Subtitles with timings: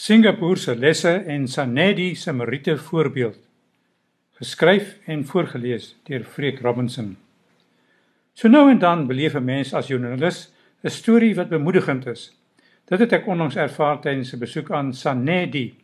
[0.00, 3.38] Singapore se lesse en Sanedi se Meriete voorbeeld.
[4.38, 7.16] Geskryf en voorgeles deur Freek Robinson.
[8.32, 10.52] So nou en dan beleef 'n mens as joernalis
[10.84, 12.32] 'n storie wat bemoedigend is.
[12.84, 15.74] Dit het ek onlangs ervaar tydens 'n besoek aan Sanedi,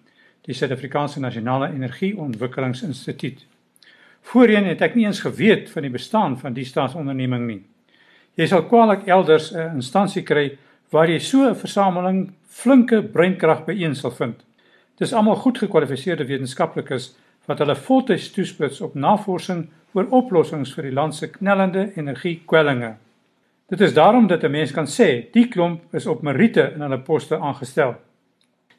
[0.40, 3.46] die Suid-Afrikaanse Nasionale Energieontwikkelingsinstituut.
[4.20, 7.64] Voorheen het ek nie eens geweet van die bestaan van die staatsonderneming nie.
[8.34, 10.58] Jy sal kwaliek elders 'n instansie kry
[10.96, 14.44] waar jy so 'n versameling flinke breinkrag byeen sal vind.
[14.98, 17.14] Dis almal goed gekwalifiseerde wetenskaplikes
[17.46, 22.94] wat hulle voltyds toespits op navorsing oor oplossings vir die land se knellende energiekwellinge.
[23.68, 26.98] Dit is daarom dat 'n mens kan sê die klomp is op meriete in hulle
[26.98, 27.94] poste aangestel.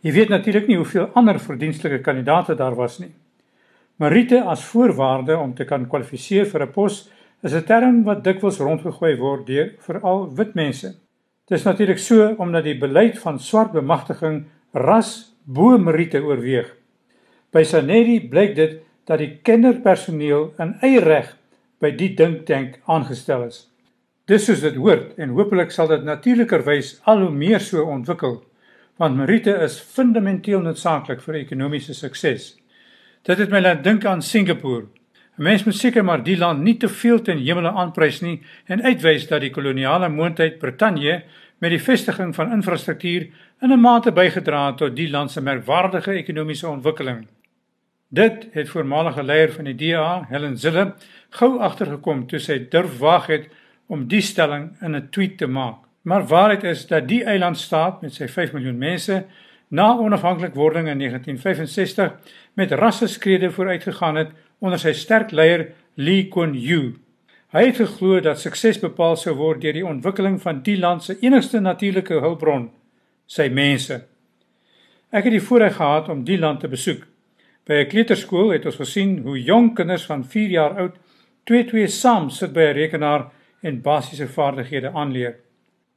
[0.02, 3.12] Jy weet natuurlik nie hoeveel ander verdienstelike kandidaate daar was nie.
[3.96, 7.10] Meriete as voorwaarde om te kan kwalifiseer vir 'n pos
[7.44, 11.07] is 'n term wat dikwels rondgegooi word deur veral wit mense.
[11.48, 14.42] Dit is natuurlik so omdat die beleid van swart bemagtiging
[14.76, 16.74] ras bo meriete oorweeg.
[17.56, 18.74] By Sanedi blyk dit
[19.08, 21.30] dat die kinderpersoneel in eie reg
[21.80, 23.62] by die dinktank aangestel is.
[24.28, 28.42] Dis soos dit hoort en hopelik sal dit natuurlikerwys al hoe meer so ontwikkel
[29.00, 32.56] want meriete is fundamenteel noodsaaklik vir ekonomiese sukses.
[33.24, 34.90] Dit het my laat dink aan Singapore.
[35.38, 38.82] 'n Mens moet seker maar die land nie te veel ten hemele aanprys nie en
[38.82, 41.24] uitwys dat die koloniale moondheid Brittanje
[41.60, 43.28] met die vestiging van infrastruktuur
[43.62, 47.28] in 'n mate bygedra het tot die land se merkwaardige ekonomiese ontwikkeling.
[48.10, 50.96] Dit het voormalige leier van die DA, Helen Zille,
[51.30, 53.50] gou agtergekom toe sy durf waag het
[53.88, 55.76] om die stelling in 'n tweet te maak.
[56.02, 59.26] Maar waarheid is dat die eilandstaat met sy 5 miljoen mense
[59.68, 62.14] na onafhanklikwording in 1965
[62.54, 66.96] met rasseskrede vooruitgegaan het onder sy sterk leier Lee Kuan Yew.
[67.56, 71.16] Hy het geglo dat sukses bepaal sou word deur die ontwikkeling van die land se
[71.22, 72.70] enigste natuurlike hulpbron,
[73.26, 74.02] sy mense.
[75.12, 77.06] Ek het die voorreg gehad om die land te besoek.
[77.68, 80.96] By 'n kleuterskool het ons gesien hoe jong kinders van 4 jaar oud
[81.44, 85.36] twee-twee saam sit by 'n rekenaar en basiese vaardighede aanleer.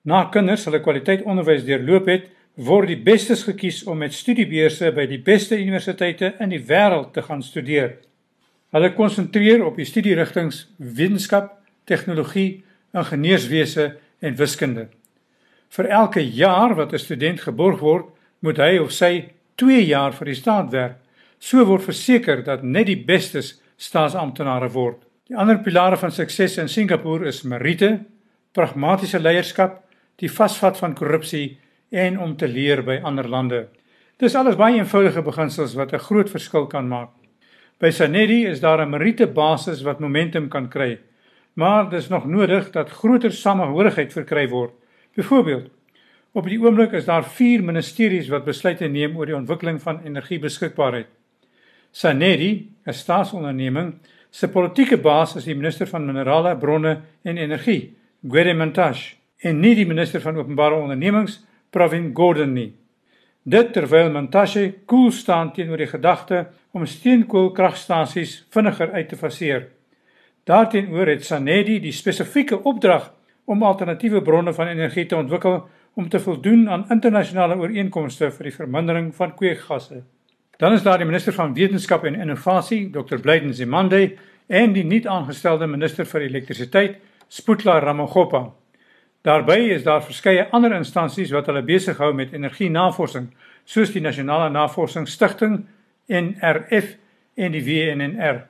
[0.05, 5.07] Na kinders hulle kwaliteit onderwys deurloop het, word die bestes gekies om met studiebeurse by
[5.07, 7.97] die beste universiteite in die wêreld te gaan studeer.
[8.71, 11.57] Hulle konsentreer op die studierigtings wetenskap,
[11.91, 12.63] tegnologie,
[12.95, 14.87] ingenieurswese en wiskunde.
[15.71, 18.07] Vir elke jaar wat 'n student geborg word,
[18.41, 20.97] moet hy of sy 2 jaar vir die staat werk.
[21.39, 25.03] So word verseker dat net die bestes staatsamptenare word.
[25.29, 28.01] Die ander pilare van sukses in Singapore is meriete,
[28.53, 29.85] pragmatiese leierskap,
[30.17, 31.59] die vasvat van korrupsie
[31.91, 33.69] en om te leer by ander lande.
[34.19, 37.20] Dis alles baie eenvoudige beginsels wat 'n groot verskil kan maak.
[37.81, 40.99] By Sanedi is daar 'n meriete basis wat momentum kan kry,
[41.55, 44.73] maar dis nog nodig dat groter samehorigheid verkry word.
[45.15, 45.71] Byvoorbeeld,
[46.33, 51.07] op die oomblik is daar 4 ministeries wat besluite neem oor die ontwikkeling van energiebeskikbaarheid.
[51.91, 53.95] Sanedi, 'n staatsonderneming,
[54.31, 57.97] se politieke baas is die minister van minerale bronne en energie,
[58.29, 62.80] Gwede Mantashe, en nie die minister van openbare ondernemings Pravin Gordhan nie.
[63.43, 66.43] Dit terwyl Mantashe koel staan teenoor die gedagte
[66.77, 69.71] om steenkoolkragstasies vinniger uit te faseer.
[70.45, 73.09] Daarteenoor het Sanedi die spesifieke opdrag
[73.49, 75.63] om alternatiewe bronne van energie te ontwikkel
[75.97, 80.03] om te voldoen aan internasionale ooreenkomste vir die vermindering van kweekgasse.
[80.61, 83.17] Dan is daar die minister van wetenskap en innovasie, Dr.
[83.25, 88.51] Blyden Zimande, en die nuut aangestelde minister vir elektrisiteit, Sputla Ramogopa.
[89.23, 93.27] Daarbey is daar verskeie ander instansies wat hulle besig hou met energie-navorsing,
[93.69, 95.59] soos die Nasionale Navorsingsstigting
[96.09, 96.95] NRF
[97.37, 98.47] en die WNNR.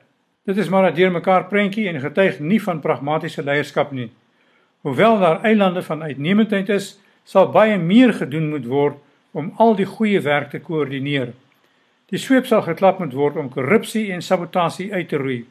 [0.47, 4.11] Dit is maar 'n deurmekaar prentjie en getuig nie van pragmatiese leierskap nie.
[4.81, 8.95] Hoewel daar eilande van uitnemendheid is, sal baie meer gedoen moet word
[9.31, 11.33] om al die goeie werk te koördineer.
[12.05, 15.45] Die sweep sal geklap moet word om korrupsie en sabotasie uit te roei.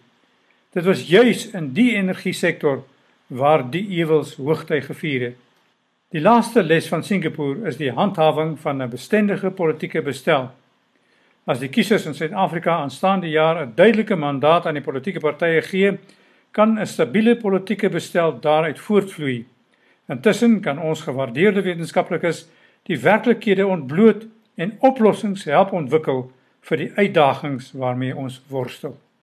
[0.72, 2.82] Dit was juis in die energiesektor
[3.30, 5.36] waar die ewels hoogtyd gevier het.
[6.10, 10.50] Die laaste les van Singapore is die handhawing van 'n bestendige politieke bestel.
[11.46, 15.98] As die kiesers in Suid-Afrika aanstaande jaar 'n duidelike mandaat aan die politieke partye gee,
[16.50, 19.46] kan 'n stabiele politieke bestel daaruit voortvloei.
[20.08, 22.48] Intussen kan ons gewaardeerde wetenskaplikes
[22.82, 28.98] die werklikhede ontbloot en oplossings help ontwikkel vir die uitdagings waarmee ons worstel.